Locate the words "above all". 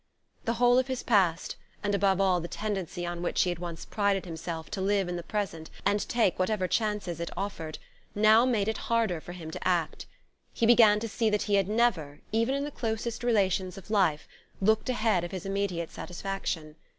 1.93-2.41